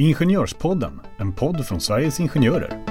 [0.00, 2.84] Ingenjörspodden, en podd från Sveriges Ingenjörer.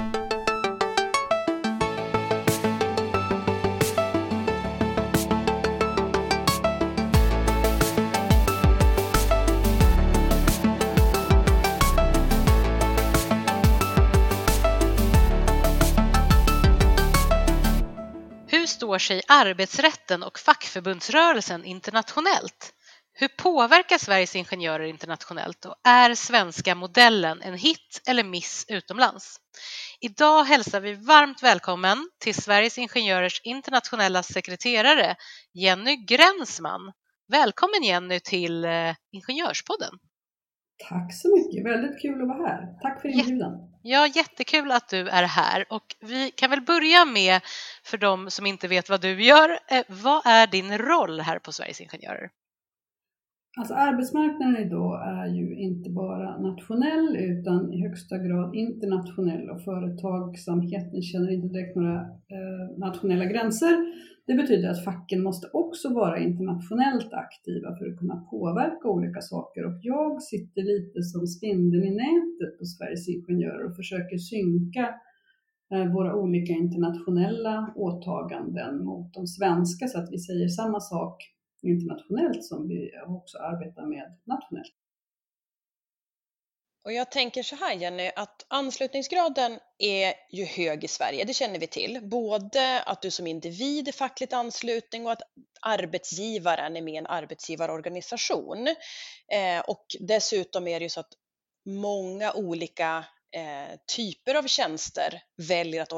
[18.46, 22.74] Hur står sig arbetsrätten och fackförbundsrörelsen internationellt?
[23.20, 29.36] Hur påverkar Sveriges ingenjörer internationellt och är svenska modellen en hit eller miss utomlands?
[30.00, 35.16] Idag hälsar vi varmt välkommen till Sveriges ingenjörers internationella sekreterare
[35.52, 36.92] Jenny Gränsman.
[37.28, 39.92] Välkommen Jenny till eh, Ingenjörspodden.
[40.88, 42.80] Tack så mycket, väldigt kul att vara här.
[42.82, 43.52] Tack för inbjudan.
[43.82, 47.40] Ja, jättekul att du är här och vi kan väl börja med,
[47.84, 51.52] för de som inte vet vad du gör, eh, vad är din roll här på
[51.52, 52.30] Sveriges Ingenjörer?
[53.58, 61.02] Alltså arbetsmarknaden idag är ju inte bara nationell utan i högsta grad internationell och företagsamheten
[61.02, 62.00] känner inte direkt några
[62.36, 63.74] eh, nationella gränser.
[64.26, 69.66] Det betyder att facken måste också vara internationellt aktiva för att kunna påverka olika saker
[69.66, 74.94] och jag sitter lite som spindeln i nätet på Sveriges Ingenjörer och försöker synka
[75.72, 82.44] eh, våra olika internationella åtaganden mot de svenska så att vi säger samma sak internationellt
[82.44, 84.74] som vi också arbetar med nationellt.
[86.84, 91.58] Och jag tänker så här Jenny, att anslutningsgraden är ju hög i Sverige, det känner
[91.58, 92.00] vi till.
[92.02, 95.22] Både att du som individ är fackligt ansluten och att
[95.60, 98.66] arbetsgivaren är med i en arbetsgivarorganisation.
[99.32, 101.12] Eh, och dessutom är det ju så att
[101.66, 103.04] många olika
[103.36, 105.92] eh, typer av tjänster väljer att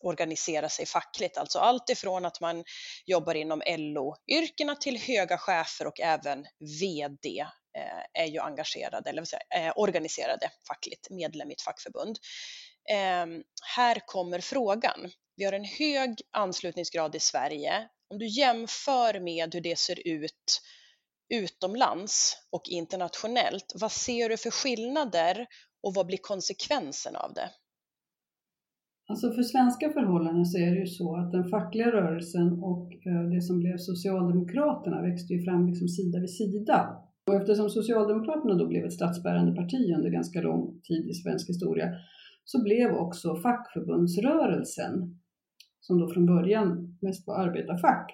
[0.00, 1.38] organisera sig fackligt.
[1.38, 2.64] Alltså allt ifrån att man
[3.06, 6.46] jobbar inom LO-yrkena till höga chefer och även
[6.80, 7.46] VD
[7.78, 12.18] eh, är ju engagerade eller säga, eh, organiserade fackligt, medlem i ett fackförbund.
[12.90, 13.42] Ehm,
[13.76, 15.10] här kommer frågan.
[15.36, 17.88] Vi har en hög anslutningsgrad i Sverige.
[18.10, 20.60] Om du jämför med hur det ser ut
[21.34, 25.46] utomlands och internationellt, vad ser du för skillnader
[25.82, 27.50] och vad blir konsekvensen av det?
[29.08, 33.22] Alltså för svenska förhållanden så är det ju så att den fackliga rörelsen och eh,
[33.34, 36.78] det som blev Socialdemokraterna växte ju fram liksom sida vid sida.
[37.26, 41.88] Och eftersom Socialdemokraterna då blev ett statsbärande parti under ganska lång tid i svensk historia
[42.44, 45.20] så blev också fackförbundsrörelsen,
[45.80, 48.12] som då från början mest var arbetarfack,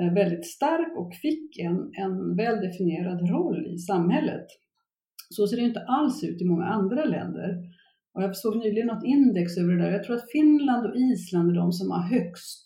[0.00, 4.46] eh, väldigt stark och fick en, en väl definierad roll i samhället.
[5.30, 7.56] Så ser det inte alls ut i många andra länder.
[8.14, 9.90] Och jag såg nyligen något index över det där.
[9.90, 12.64] Jag tror att Finland och Island är de som har högst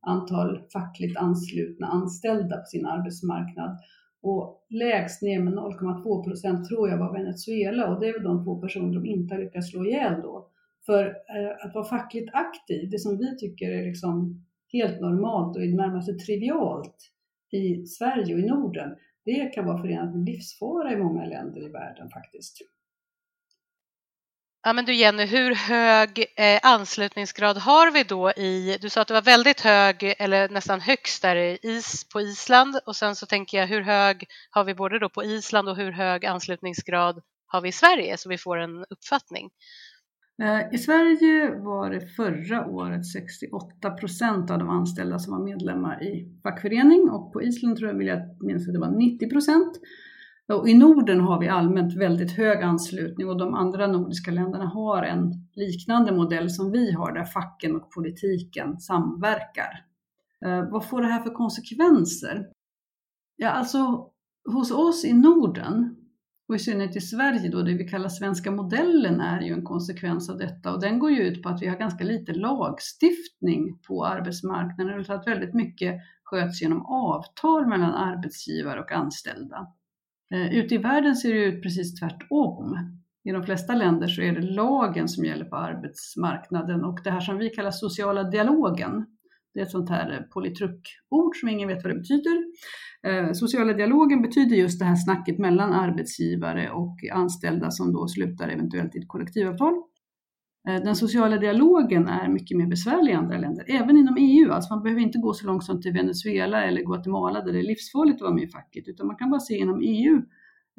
[0.00, 3.78] antal fackligt anslutna anställda på sin arbetsmarknad.
[4.22, 8.44] Och lägst ner med 0,2 procent tror jag var Venezuela och det är väl de
[8.44, 10.48] två personer de inte har lyckats slå ihjäl då.
[10.86, 15.62] För eh, att vara fackligt aktiv, det som vi tycker är liksom helt normalt och
[15.62, 16.96] i det närmaste trivialt
[17.52, 18.90] i Sverige och i Norden,
[19.24, 22.58] det kan vara förenat med livsfara i många länder i världen faktiskt.
[24.64, 29.08] Ja, men du Jenny, hur hög eh, anslutningsgrad har vi då i, du sa att
[29.08, 33.26] det var väldigt hög eller nästan högst där i is, på Island och sen så
[33.26, 37.60] tänker jag hur hög har vi både då på Island och hur hög anslutningsgrad har
[37.60, 39.50] vi i Sverige så vi får en uppfattning.
[40.42, 46.02] Eh, I Sverige var det förra året 68 procent av de anställda som var medlemmar
[46.02, 49.80] i fackförening och på Island tror jag vill jag minnas att det var 90 procent.
[50.52, 55.02] Och I Norden har vi allmänt väldigt hög anslutning och de andra nordiska länderna har
[55.02, 59.84] en liknande modell som vi har där facken och politiken samverkar.
[60.44, 62.46] Eh, vad får det här för konsekvenser?
[63.36, 64.10] Ja, alltså
[64.52, 65.96] hos oss i Norden
[66.52, 70.30] och i synnerhet i Sverige då, det vi kallar svenska modellen är ju en konsekvens
[70.30, 74.06] av detta och den går ju ut på att vi har ganska lite lagstiftning på
[74.06, 79.66] arbetsmarknaden och att väldigt mycket sköts genom avtal mellan arbetsgivare och anställda.
[80.34, 82.78] Eh, ute i världen ser det ut precis tvärtom.
[83.24, 87.20] I de flesta länder så är det lagen som gäller på arbetsmarknaden och det här
[87.20, 89.06] som vi kallar sociala dialogen,
[89.54, 92.44] det är ett sånt här eh, politrukord som ingen vet vad det betyder.
[93.06, 98.48] Eh, sociala dialogen betyder just det här snacket mellan arbetsgivare och anställda som då slutar
[98.48, 99.74] eventuellt i ett kollektivavtal.
[100.68, 104.52] Eh, den sociala dialogen är mycket mer besvärlig i andra länder, även inom EU.
[104.52, 107.62] Alltså man behöver inte gå så långt som till Venezuela eller Guatemala där det är
[107.62, 110.22] livsfarligt att vara med i facket, utan man kan bara se inom EU,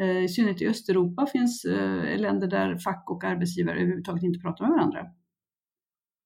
[0.02, 4.66] eh, i synnerhet i Östeuropa finns eh, länder där fack och arbetsgivare överhuvudtaget inte pratar
[4.66, 5.06] med varandra.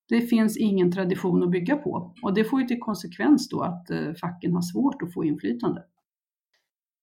[0.10, 3.90] Det finns ingen tradition att bygga på och det får ju till konsekvens då att
[3.90, 5.84] eh, facken har svårt att få inflytande.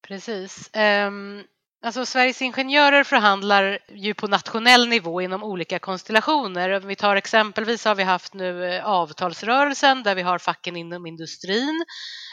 [0.09, 0.71] Precis.
[0.73, 1.43] Ehm,
[1.83, 6.71] alltså Sveriges Ingenjörer förhandlar ju på nationell nivå inom olika konstellationer.
[6.71, 11.07] Om vi tar exempelvis har vi haft nu eh, avtalsrörelsen där vi har facken inom
[11.07, 11.85] industrin.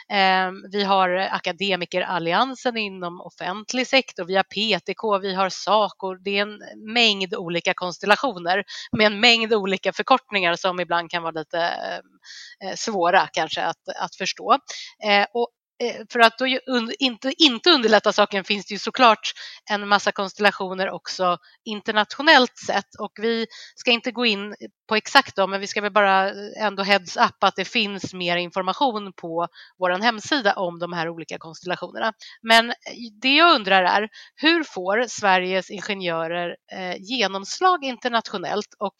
[0.09, 6.15] Ehm, vi har Akademikeralliansen inom offentlig sektor, vi har PTK, vi har Saco.
[6.15, 6.59] Det är en
[6.93, 8.63] mängd olika konstellationer
[8.97, 11.59] med en mängd olika förkortningar som ibland kan vara lite
[12.63, 14.53] eh, svåra kanske att, att förstå.
[15.03, 15.49] Eh, och
[15.81, 16.47] Eh, för att då
[16.99, 19.31] inte, inte underlätta saken finns det ju såklart
[19.69, 23.45] en massa konstellationer också internationellt sett och vi
[23.75, 24.55] ska inte gå in
[24.89, 28.37] på exakt dem, men vi ska väl bara ändå heads up att det finns mer
[28.37, 29.47] information på
[29.77, 32.13] vår hemsida om de här olika konstellationerna.
[32.41, 32.75] Men eh,
[33.21, 38.95] det jag undrar är hur får Sveriges ingenjörer eh, genomslag internationellt och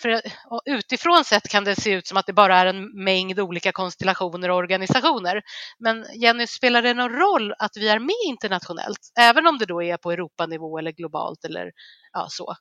[0.00, 0.20] för
[0.64, 4.50] utifrån sett kan det se ut som att det bara är en mängd olika konstellationer
[4.50, 5.42] och organisationer.
[5.78, 8.98] Men Jenny, spelar det någon roll att vi är med internationellt?
[9.20, 11.72] Även om det då är på Europanivå eller globalt eller
[12.12, 12.54] ja, så?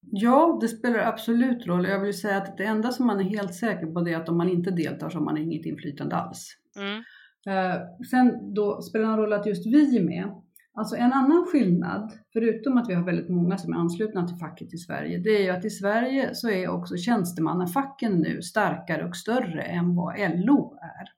[0.00, 1.88] Ja, det spelar absolut roll.
[1.88, 4.28] Jag vill säga att det enda som man är helt säker på det är att
[4.28, 6.56] om man inte deltar så har man inget inflytande alls.
[6.76, 7.02] Mm.
[7.46, 7.80] Eh,
[8.10, 10.42] sen då spelar det någon roll att just vi är med.
[10.80, 14.74] Alltså en annan skillnad, förutom att vi har väldigt många som är anslutna till facket
[14.74, 19.16] i Sverige, det är ju att i Sverige så är också tjänstemannafacken nu starkare och
[19.16, 21.08] större än vad LO är,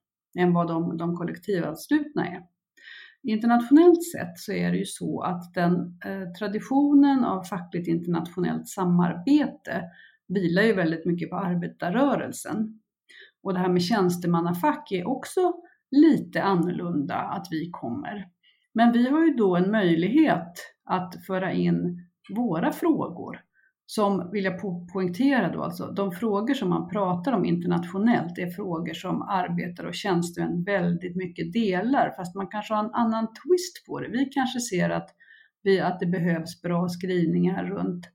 [0.43, 2.43] än vad de, de kollektivanslutna är.
[3.23, 9.82] Internationellt sett så är det ju så att den eh, traditionen av fackligt internationellt samarbete
[10.29, 12.81] vilar ju väldigt mycket på arbetarrörelsen.
[13.43, 15.53] Och det här med tjänstemannafack är också
[15.91, 18.31] lite annorlunda att vi kommer.
[18.75, 20.53] Men vi har ju då en möjlighet
[20.85, 23.41] att föra in våra frågor
[23.87, 28.51] som, vill jag po poängtera då, alltså de frågor som man pratar om internationellt är
[28.51, 33.87] frågor som arbetare och tjänstemän väldigt mycket delar, fast man kanske har en annan twist
[33.87, 34.09] på det.
[34.09, 35.11] Vi kanske ser att,
[35.63, 38.07] vi, att det behövs bra skrivningar runt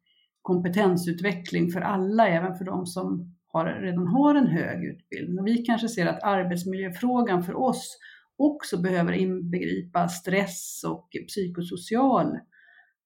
[0.41, 5.39] kompetensutveckling för alla, även för de som har, redan har en hög utbildning.
[5.39, 7.97] Och vi kanske ser att arbetsmiljöfrågan för oss
[8.37, 12.27] också behöver inbegripa stress och psykosocial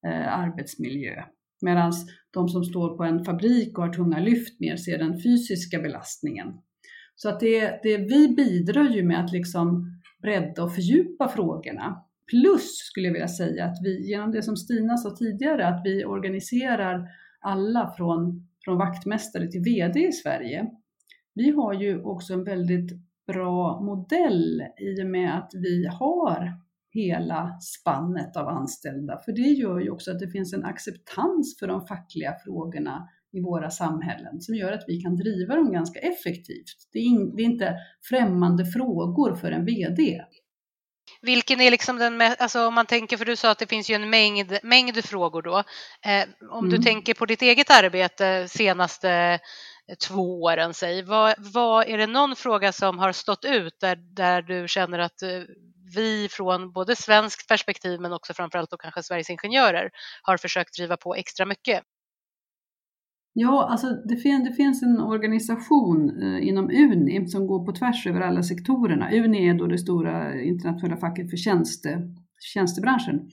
[0.06, 1.22] eh, arbetsmiljö.
[1.62, 1.92] Medan
[2.30, 6.48] de som står på en fabrik och har tunga lyft mer ser den fysiska belastningen.
[7.14, 12.04] Så att det, det, vi bidrar ju med att liksom bredda och fördjupa frågorna.
[12.30, 16.04] Plus skulle jag vilja säga att vi genom det som Stina sa tidigare, att vi
[16.04, 17.08] organiserar
[17.40, 20.66] alla från, från vaktmästare till VD i Sverige.
[21.34, 22.92] Vi har ju också en väldigt
[23.32, 26.52] bra modell i och med att vi har
[26.94, 29.20] hela spannet av anställda.
[29.24, 33.40] För det gör ju också att det finns en acceptans för de fackliga frågorna i
[33.40, 36.88] våra samhällen som gör att vi kan driva dem ganska effektivt.
[36.92, 37.74] Det är, in, det är inte
[38.08, 40.20] främmande frågor för en VD.
[41.22, 43.90] Vilken är liksom den med, alltså om man tänker, för du sa att det finns
[43.90, 45.58] ju en mängd, mängd frågor då.
[46.06, 46.70] Eh, om mm.
[46.70, 49.40] du tänker på ditt eget arbete senaste
[50.08, 51.02] två åren, säg.
[51.02, 55.22] Vad, vad, är det någon fråga som har stått ut där, där du känner att
[55.22, 55.42] eh,
[55.94, 59.90] vi från både svenskt perspektiv men också framförallt då kanske Sveriges Ingenjörer
[60.22, 61.82] har försökt driva på extra mycket?
[63.34, 68.06] Ja, alltså det, fin det finns en organisation eh, inom UNI som går på tvärs
[68.06, 69.10] över alla sektorerna.
[69.12, 72.02] UNI är då det stora internationella facket för tjänste,
[72.54, 73.30] tjänstebranschen,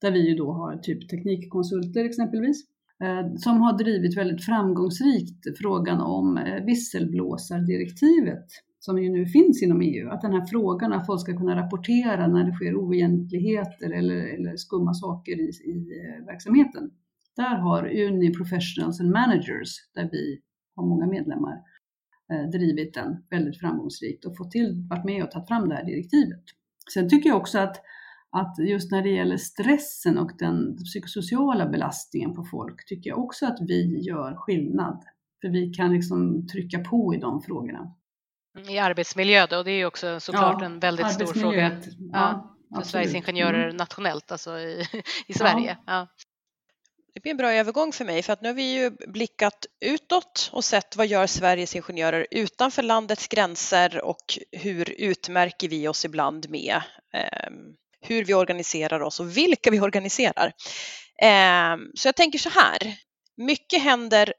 [0.00, 2.77] där vi ju då har typ teknikkonsulter exempelvis.
[3.04, 8.46] Eh, som har drivit väldigt framgångsrikt frågan om eh, visselblåsardirektivet
[8.80, 12.26] som ju nu finns inom EU, att den här frågan att folk ska kunna rapportera
[12.26, 16.90] när det sker oegentligheter eller, eller skumma saker i, i eh, verksamheten.
[17.36, 20.40] Där har Uni Professionals and Managers, där vi
[20.76, 21.62] har många medlemmar,
[22.52, 26.42] drivit den väldigt framgångsrikt och fått till, varit med och tagit fram det här direktivet.
[26.94, 27.76] Sen tycker jag också att
[28.30, 33.46] att just när det gäller stressen och den psykosociala belastningen på folk tycker jag också
[33.46, 35.04] att vi gör skillnad.
[35.40, 37.94] För vi kan liksom trycka på i de frågorna.
[38.68, 41.80] I arbetsmiljö då, det är ju också såklart ja, en väldigt stor fråga
[42.12, 43.76] ja, ja, för Sveriges ingenjörer mm.
[43.76, 44.84] nationellt, alltså i,
[45.26, 45.78] i Sverige.
[45.86, 46.08] Ja.
[47.14, 50.50] Det blir en bra övergång för mig för att nu har vi ju blickat utåt
[50.52, 56.50] och sett vad gör Sveriges ingenjörer utanför landets gränser och hur utmärker vi oss ibland
[56.50, 56.80] med
[57.14, 57.50] eh,
[58.00, 60.52] hur vi organiserar oss och vilka vi organiserar.
[61.22, 62.78] Ehm, så jag tänker så här,
[63.36, 64.32] mycket händer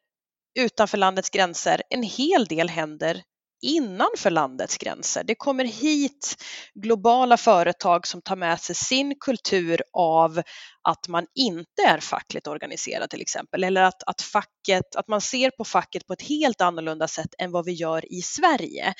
[0.59, 3.21] utanför landets gränser, en hel del händer
[3.61, 5.23] innanför landets gränser.
[5.23, 6.35] Det kommer hit
[6.73, 10.41] globala företag som tar med sig sin kultur av
[10.89, 15.49] att man inte är fackligt organiserad till exempel, eller att, att, facket, att man ser
[15.49, 18.93] på facket på ett helt annorlunda sätt än vad vi gör i Sverige.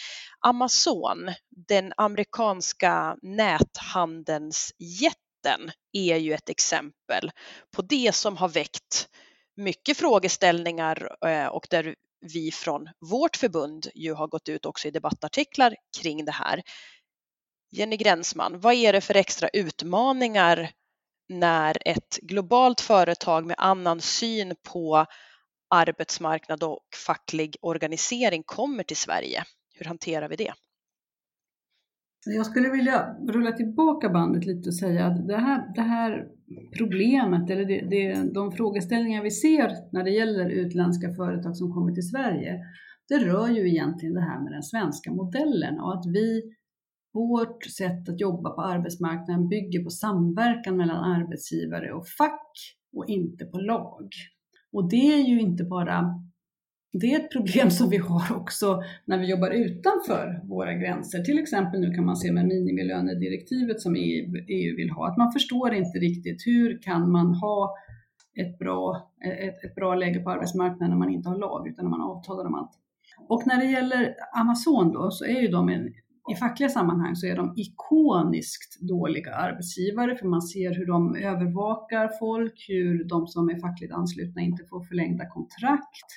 [0.46, 1.32] Amazon,
[1.68, 7.32] den amerikanska näthandelsjätten, är ju ett exempel
[7.76, 9.08] på det som har väckt
[9.58, 14.92] mycket frågeställningar eh, och där vi från vårt förbund ju har gått ut också i
[14.92, 16.62] debattartiklar kring det här.
[17.72, 20.72] Jenny Gränsman, vad är det för extra utmaningar
[21.30, 25.06] när ett globalt företag med annan syn på
[25.70, 29.44] arbetsmarknad och facklig organisering kommer till Sverige?
[29.74, 30.54] Hur hanterar vi det?
[32.26, 36.28] Jag skulle vilja rulla tillbaka bandet lite och säga att det här, det här
[36.78, 41.94] problemet, eller det, det, de frågeställningar vi ser när det gäller utländska företag som kommer
[41.94, 42.60] till Sverige,
[43.10, 46.42] det rör ju egentligen det här med den svenska modellen och att vi,
[47.14, 52.52] vårt sätt att jobba på arbetsmarknaden bygger på samverkan mellan arbetsgivare och fack
[52.98, 54.08] och inte på lag.
[54.72, 56.06] Och det är ju inte bara
[56.92, 61.20] det är ett problem som vi har också när vi jobbar utanför våra gränser.
[61.20, 65.32] Till exempel nu kan man se med minimilönedirektivet som EU, EU vill ha, att man
[65.32, 67.76] förstår inte riktigt hur kan man ha
[68.36, 71.90] ett bra, ett, ett bra läge på arbetsmarknaden när man inte har lag utan när
[71.90, 72.72] man avtalar om allt.
[73.28, 75.88] Och när det gäller Amazon då så är ju de en,
[76.32, 82.10] i fackliga sammanhang så är de ikoniskt dåliga arbetsgivare för man ser hur de övervakar
[82.20, 86.10] folk, hur de som är fackligt anslutna inte får förlängda kontrakt,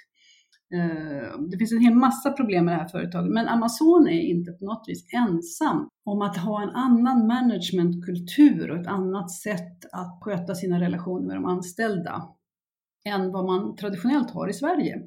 [0.72, 4.52] Eh, det finns en hel massa problem med det här företaget, men Amazon är inte
[4.52, 10.18] på något vis ensam om att ha en annan managementkultur och ett annat sätt att
[10.22, 12.28] sköta sina relationer med de anställda
[13.04, 15.02] än vad man traditionellt har i Sverige.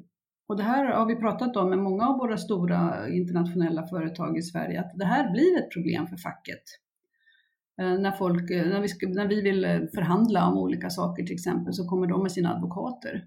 [0.48, 4.42] Och det här har vi pratat om med många av våra stora internationella företag i
[4.42, 6.62] Sverige, att det här blir ett problem för facket.
[7.80, 11.74] Eh, när, folk, eh, när, vi, när vi vill förhandla om olika saker till exempel
[11.74, 13.26] så kommer de med sina advokater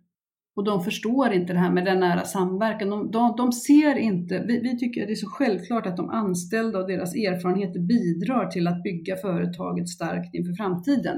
[0.55, 2.89] och de förstår inte det här med den nära samverkan.
[2.89, 6.79] De, de, de ser inte, vi, vi, tycker det är så självklart att de anställda
[6.79, 11.17] och deras erfarenheter bidrar till att bygga företaget starkt inför framtiden.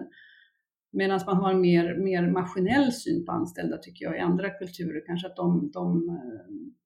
[0.93, 5.01] Medan man har en mer, mer maskinell syn på anställda tycker jag i andra kulturer,
[5.05, 6.19] kanske att de, de,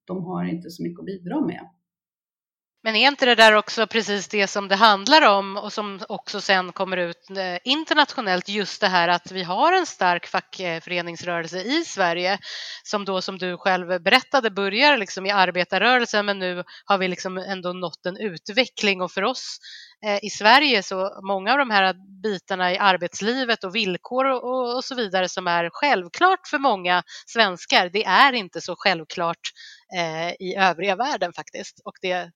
[0.06, 1.62] de har inte så mycket att bidra med.
[2.86, 6.42] Men är inte det där också precis det som det handlar om och som också
[6.42, 11.86] sen kommer ut eh, internationellt, just det här att vi har en stark fackföreningsrörelse i
[11.86, 12.40] Sverige
[12.84, 17.38] som då som du själv berättade börjar liksom i arbetarrörelsen men nu har vi liksom
[17.38, 19.02] ändå nått en utveckling.
[19.02, 19.58] Och för oss
[20.06, 24.84] eh, i Sverige så många av de här bitarna i arbetslivet och villkor och, och
[24.84, 29.52] så vidare som är självklart för många svenskar, det är inte så självklart
[29.98, 31.82] eh, i övriga världen faktiskt.
[31.86, 32.32] Och det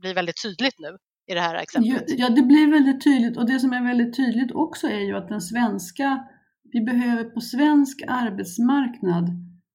[0.00, 2.04] blir väldigt tydligt nu i det här exemplet.
[2.08, 5.28] Ja, det blir väldigt tydligt och det som är väldigt tydligt också är ju att
[5.28, 6.24] den svenska,
[6.72, 9.28] vi behöver på svensk arbetsmarknad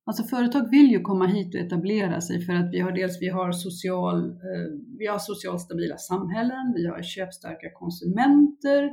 [0.07, 3.29] Alltså företag vill ju komma hit och etablera sig för att vi har dels vi
[3.29, 4.67] har social, eh,
[4.99, 8.83] vi har socialt stabila samhällen, vi har köpstarka konsumenter,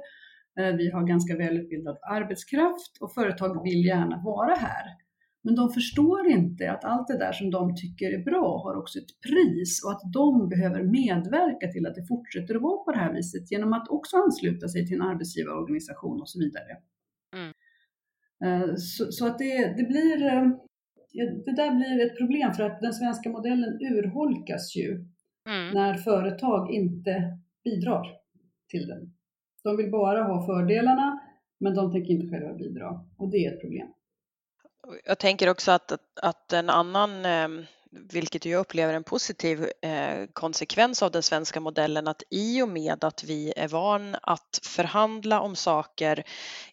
[0.58, 4.86] eh, vi har ganska välutbildad arbetskraft och företag vill gärna vara här.
[5.46, 8.98] Men de förstår inte att allt det där som de tycker är bra har också
[8.98, 12.98] ett pris och att de behöver medverka till att det fortsätter att vara på det
[12.98, 16.72] här viset genom att också ansluta sig till en arbetsgivarorganisation och så vidare.
[17.36, 17.52] Mm.
[18.44, 20.48] Eh, så, så, att det, det blir eh,
[21.44, 24.90] det där blir ett problem för att den svenska modellen urholkas ju
[25.48, 25.74] mm.
[25.74, 28.06] när företag inte bidrar
[28.68, 29.14] till den.
[29.64, 31.20] De vill bara ha fördelarna
[31.60, 33.88] men de tänker inte själva bidra och det är ett problem.
[35.04, 37.48] Jag tänker också att, att en annan, eh,
[37.90, 43.04] vilket jag upplever en positiv eh, konsekvens av den svenska modellen, att i och med
[43.04, 46.24] att vi är van att förhandla om saker,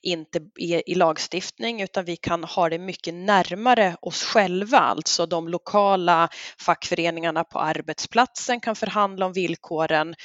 [0.01, 6.29] inte i lagstiftning, utan vi kan ha det mycket närmare oss själva, alltså de lokala
[6.59, 10.15] fackföreningarna på arbetsplatsen kan förhandla om villkoren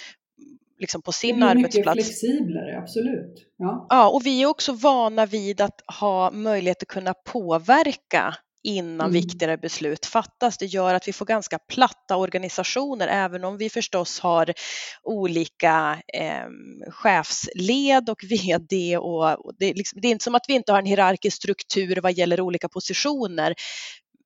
[0.79, 1.97] liksom på sin det arbetsplats.
[1.97, 3.47] Mycket flexiblare, absolut.
[3.57, 3.87] Ja.
[3.89, 8.35] ja, och vi är också vana vid att ha möjlighet att kunna påverka
[8.67, 9.13] innan mm.
[9.13, 10.59] viktigare beslut fattas.
[10.59, 14.53] Det gör att vi får ganska platta organisationer, även om vi förstås har
[15.03, 16.47] olika eh,
[16.91, 18.97] chefsled och VD.
[18.99, 21.37] Och, och det, är liksom, det är inte som att vi inte har en hierarkisk
[21.37, 23.55] struktur vad gäller olika positioner,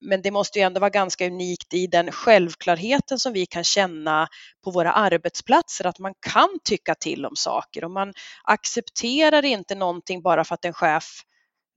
[0.00, 4.28] men det måste ju ändå vara ganska unikt i den självklarheten som vi kan känna
[4.64, 8.12] på våra arbetsplatser, att man kan tycka till om saker och man
[8.44, 11.04] accepterar inte någonting bara för att en chef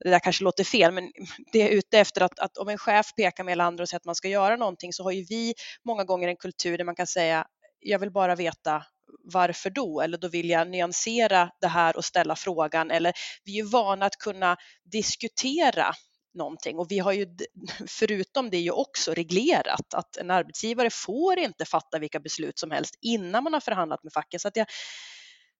[0.04, 1.10] det där kanske låter fel, men
[1.52, 4.00] det är ute efter att, att om en chef pekar med hela andra och säger
[4.00, 5.54] att man ska göra någonting så har ju vi
[5.84, 7.46] många gånger en kultur där man kan säga
[7.84, 8.84] jag vill bara veta
[9.32, 10.00] varför då?
[10.00, 12.90] Eller då vill jag nyansera det här och ställa frågan.
[12.90, 13.12] Eller
[13.44, 14.56] vi är vana att kunna
[14.92, 15.94] diskutera
[16.34, 17.26] någonting och vi har ju
[17.88, 22.98] förutom det ju också reglerat att en arbetsgivare får inte fatta vilka beslut som helst
[23.00, 24.40] innan man har förhandlat med facket.
[24.40, 24.66] Så att jag,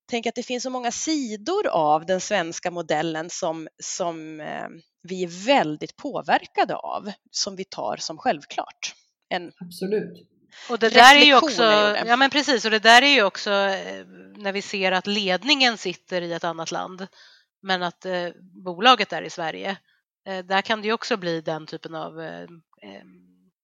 [0.05, 4.67] tänker att det finns så många sidor av den svenska modellen som, som eh,
[5.03, 8.95] vi är väldigt påverkade av, som vi tar som självklart.
[9.29, 10.27] En Absolut.
[10.69, 11.63] Och det där är ju också,
[12.05, 14.05] ja men precis, och det där är ju också eh,
[14.35, 17.07] när vi ser att ledningen sitter i ett annat land
[17.61, 19.77] men att eh, bolaget är i Sverige.
[20.27, 23.05] Eh, där kan det ju också bli den typen av eh, eh,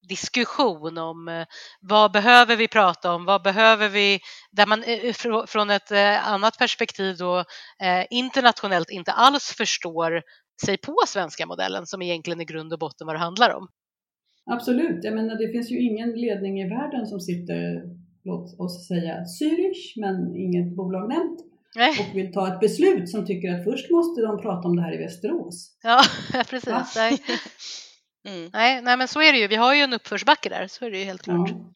[0.10, 1.46] diskussion om
[1.82, 4.20] vad behöver vi prata om, vad behöver vi,
[4.52, 4.84] där man
[5.48, 5.92] från ett
[6.24, 7.44] annat perspektiv då
[8.10, 10.22] internationellt inte alls förstår
[10.66, 13.68] sig på svenska modellen som egentligen i grund och botten vad det handlar om.
[14.46, 17.84] Absolut, jag menar det finns ju ingen ledning i världen som sitter,
[18.24, 21.40] låt oss säga Zürich, men inget bolag nämnt,
[21.76, 24.94] och vill ta ett beslut som tycker att först måste de prata om det här
[24.94, 25.78] i Västerås.
[25.84, 26.04] Ja,
[26.50, 26.96] precis.
[26.96, 27.18] Nej.
[28.28, 28.50] Mm.
[28.54, 29.48] Nej, nej, men så är det ju.
[29.48, 31.50] Vi har ju en uppförsbacke där, så är det ju helt klart.
[31.50, 31.74] Ja.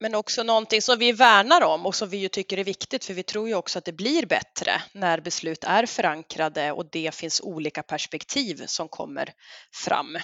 [0.00, 3.14] Men också någonting som vi värnar om och som vi ju tycker är viktigt för
[3.14, 7.40] vi tror ju också att det blir bättre när beslut är förankrade och det finns
[7.40, 9.32] olika perspektiv som kommer
[9.72, 10.16] fram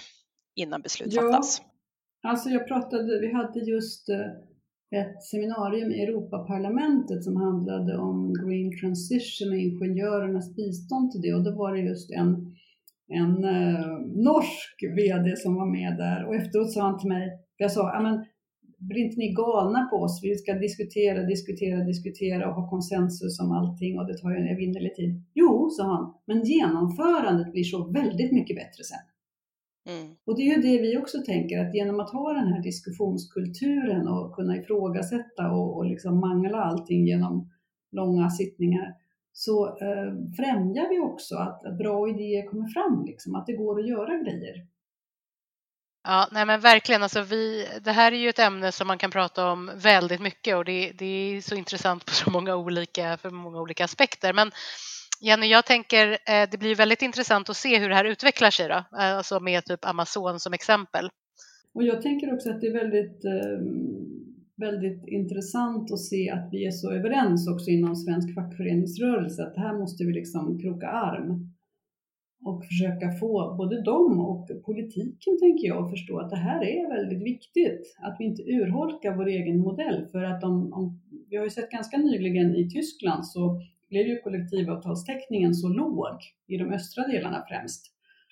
[0.55, 1.61] innan beslut ja, fattas.
[2.27, 4.17] Alltså jag pratade, vi hade just eh,
[4.99, 11.43] ett seminarium i Europaparlamentet som handlade om green transition och ingenjörernas bistånd till det och
[11.43, 12.29] då var det just en,
[13.19, 13.91] en eh,
[14.31, 17.25] norsk VD som var med där och efteråt sa han till mig,
[17.57, 18.25] jag sa, men
[18.89, 20.19] blir inte ni galna på oss?
[20.23, 24.53] Vi ska diskutera, diskutera, diskutera och ha konsensus om allting och det tar ju en
[24.55, 25.23] evinnerlig tid.
[25.33, 29.12] Jo, sa han, men genomförandet blir så väldigt mycket bättre sen.
[29.85, 30.15] Mm.
[30.25, 34.07] Och det är ju det vi också tänker, att genom att ha den här diskussionskulturen
[34.07, 37.49] och kunna ifrågasätta och, och liksom mangla allting genom
[37.91, 38.95] långa sittningar,
[39.33, 43.79] så eh, främjar vi också att, att bra idéer kommer fram, liksom, att det går
[43.79, 44.55] att göra grejer.
[46.03, 47.03] Ja, nej men verkligen.
[47.03, 50.55] Alltså vi, det här är ju ett ämne som man kan prata om väldigt mycket
[50.55, 54.33] och det, det är så intressant på så många olika, för många olika aspekter.
[54.33, 54.51] Men
[55.25, 58.67] Jenny, jag tänker eh, det blir väldigt intressant att se hur det här utvecklar sig
[58.67, 61.09] då, eh, alltså med typ Amazon som exempel.
[61.73, 63.59] Och jag tänker också att det är väldigt, eh,
[64.55, 69.73] väldigt intressant att se att vi är så överens också inom svensk fackföreningsrörelse att här
[69.79, 71.53] måste vi liksom kroka arm
[72.45, 76.95] och försöka få både dem och politiken, tänker jag, att förstå att det här är
[76.95, 77.95] väldigt viktigt.
[77.99, 80.07] Att vi inte urholkar vår egen modell.
[80.11, 83.61] För att om, om vi har ju sett ganska nyligen i Tyskland så
[83.93, 87.81] blev ju kollektivavtalstäckningen så låg i de östra delarna främst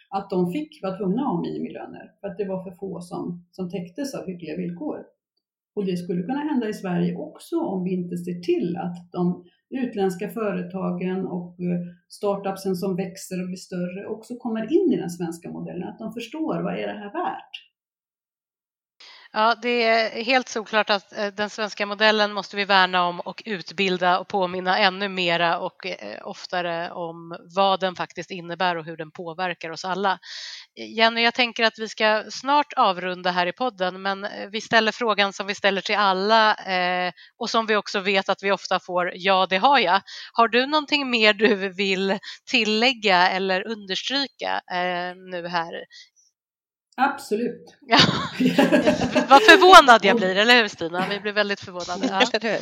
[0.10, 3.45] att de fick vara tvungna att ha minimilöner för att det var för få som,
[3.52, 4.97] som täcktes av hyggliga villkor.
[5.76, 9.45] Och det skulle kunna hända i Sverige också om vi inte ser till att de
[9.69, 15.10] utländska företagen och eh, startupsen som växer och blir större också kommer in i den
[15.10, 17.70] svenska modellen, att de förstår vad är det här värt?
[19.33, 23.43] Ja, det är helt såklart att eh, den svenska modellen måste vi värna om och
[23.45, 28.97] utbilda och påminna ännu mera och eh, oftare om vad den faktiskt innebär och hur
[28.97, 30.19] den påverkar oss alla.
[30.97, 34.91] Jenny, jag tänker att vi ska snart avrunda här i podden, men eh, vi ställer
[34.91, 36.55] frågan som vi ställer till alla
[37.37, 40.01] och som vi också vet att vi ofta får ja, det har jag.
[40.33, 42.19] Har du någonting mer du vill
[42.51, 44.61] tillägga eller understryka
[45.31, 45.73] nu här
[46.97, 47.77] Absolut.
[47.82, 47.97] Ja.
[49.30, 51.06] Vad förvånad jag blir, eller hur Stina?
[51.10, 52.08] Vi blir väldigt förvånade.
[52.10, 52.60] Ja.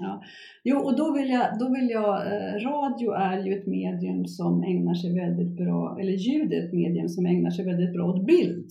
[0.00, 0.22] ja.
[0.64, 4.62] Jo, och då vill jag, då vill jag eh, radio är ju ett medium som
[4.62, 8.26] ägnar sig väldigt bra, eller ljud är ett medium som ägnar sig väldigt bra åt
[8.26, 8.70] bild.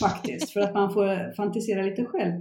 [0.00, 2.34] Faktiskt, för att man får fantisera lite själv.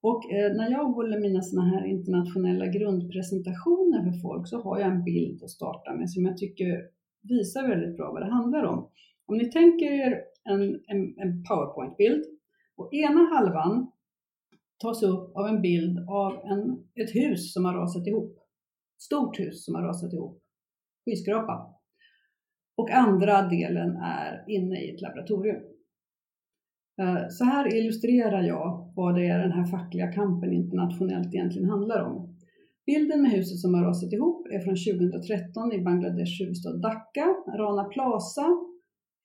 [0.00, 4.88] Och eh, när jag håller mina sådana här internationella grundpresentationer för folk så har jag
[4.90, 6.82] en bild att starta med som jag tycker
[7.22, 8.90] visar väldigt bra vad det handlar om.
[9.26, 10.14] Om ni tänker er
[10.46, 12.24] en, en, en powerpoint-bild
[12.76, 13.92] och ena halvan
[14.82, 18.38] tas upp av en bild av en, ett hus som har rasat ihop.
[18.98, 20.42] Stort hus som har rasat ihop.
[21.04, 21.74] Skyskrapa.
[22.76, 25.62] Och andra delen är inne i ett laboratorium.
[27.00, 32.04] Eh, så här illustrerar jag vad det är den här fackliga kampen internationellt egentligen handlar
[32.04, 32.36] om.
[32.86, 37.26] Bilden med huset som har rasat ihop är från 2013 i Bangladesh huvudstad Dhaka.
[37.58, 38.46] Rana Plaza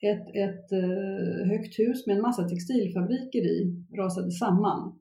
[0.01, 4.99] ett, ett eh, högt hus med en massa textilfabriker i rasade samman.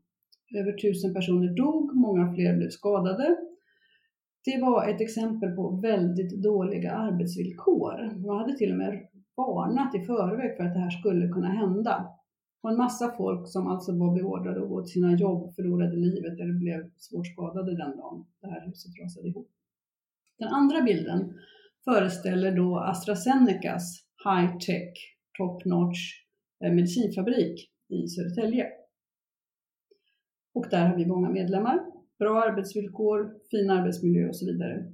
[0.54, 3.36] Över tusen personer dog, många fler blev skadade.
[4.44, 8.26] Det var ett exempel på väldigt dåliga arbetsvillkor.
[8.26, 12.06] Man hade till och med varnat i förväg för att det här skulle kunna hända.
[12.62, 16.40] Och en massa folk som alltså var beordrade att gå till sina jobb förlorade livet
[16.40, 19.50] eller blev svårt skadade den dagen det här huset rasade ihop.
[20.38, 21.34] Den andra bilden
[21.84, 24.92] föreställer då AstraZenecas high-tech,
[25.38, 25.98] top-notch
[26.64, 28.66] eh, medicinfabrik i Södertälje.
[30.54, 31.80] Och där har vi många medlemmar.
[32.18, 34.84] bra arbetsvillkor, fin arbetsmiljö och så vidare.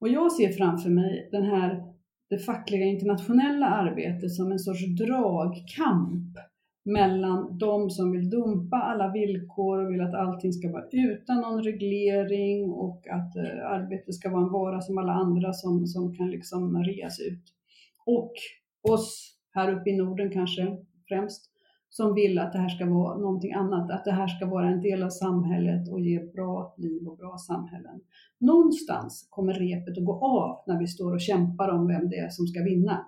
[0.00, 1.84] Och jag ser framför mig den här,
[2.30, 6.38] det fackliga internationella arbetet som en sorts dragkamp
[6.84, 11.62] mellan de som vill dumpa alla villkor och vill att allting ska vara utan någon
[11.62, 16.30] reglering och att eh, arbetet ska vara en vara som alla andra som, som kan
[16.30, 17.44] liksom reas ut.
[18.06, 18.32] Och
[18.82, 20.76] oss här uppe i Norden kanske
[21.08, 21.50] främst,
[21.90, 24.80] som vill att det här ska vara någonting annat, att det här ska vara en
[24.82, 28.00] del av samhället och ge bra liv och bra samhällen.
[28.38, 32.28] Någonstans kommer repet att gå av när vi står och kämpar om vem det är
[32.28, 33.06] som ska vinna.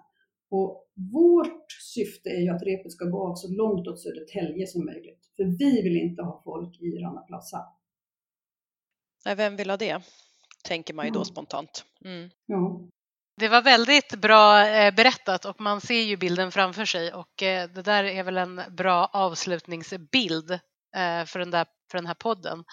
[0.50, 4.85] Och vårt syfte är ju att repet ska gå av så långt åt Södertälje som
[4.85, 5.30] möjligt.
[5.37, 7.59] För vi vill inte ha folk i Rana Plaza.
[9.26, 10.02] Nej, vem vill ha det?
[10.64, 11.24] Tänker man ju då Ja.
[11.24, 11.85] spontant.
[12.04, 12.30] Mm.
[12.46, 12.80] Ja.
[13.40, 17.68] Det var väldigt bra eh, berättat och man ser ju bilden framför sig och eh,
[17.68, 20.50] det där är väl en bra avslutningsbild
[20.96, 22.64] eh, för den, där, för den här podden.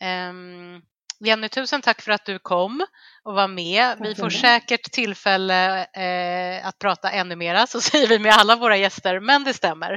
[0.00, 0.82] Ehm,
[1.20, 2.86] Jenny, tusen tack för att du kom
[3.24, 3.98] och var med.
[4.00, 8.76] Vi får säkert tillfälle eh, att prata ännu mera, så säger vi med alla våra
[8.76, 9.92] gäster, men det stämmer.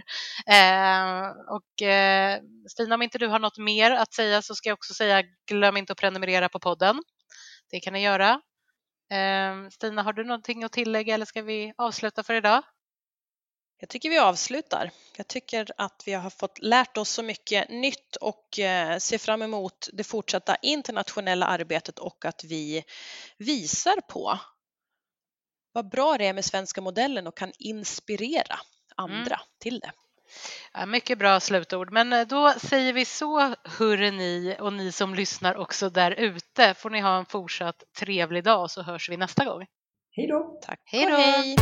[0.47, 4.77] Eh, och eh, Stina, om inte du har något mer att säga så ska jag
[4.77, 6.99] också säga glöm inte att prenumerera på podden.
[7.71, 8.41] Det kan ni göra.
[9.09, 12.63] Eh, Stina, har du någonting att tillägga eller ska vi avsluta för idag?
[13.81, 14.91] Jag tycker vi avslutar.
[15.17, 19.41] Jag tycker att vi har fått lärt oss så mycket nytt och eh, ser fram
[19.41, 22.83] emot det fortsatta internationella arbetet och att vi
[23.37, 24.39] visar på
[25.71, 28.59] vad bra det är med svenska modellen och kan inspirera
[28.95, 29.91] andra till det.
[30.73, 35.15] Ja, mycket bra slutord, men eh, då säger vi så hörre ni och ni som
[35.15, 36.73] lyssnar också där ute.
[36.73, 39.65] Får ni ha en fortsatt trevlig dag så hörs vi nästa gång.
[40.11, 40.59] Hej då!
[40.65, 41.15] Tack Hej då!
[41.15, 41.55] hej!